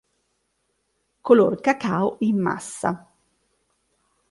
[1.21, 2.89] Color cacao in massa.